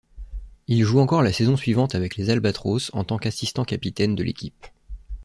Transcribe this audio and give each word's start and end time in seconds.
Il 0.67 0.81
joue 0.81 0.99
encore 0.99 1.21
la 1.21 1.31
saison 1.31 1.55
suivante 1.55 1.93
avec 1.93 2.15
les 2.15 2.31
Albatros 2.31 2.89
en 2.93 3.03
tant 3.03 3.19
qu'assistant-capitaine 3.19 4.15
de 4.15 4.23
l'équipe. 4.23 4.65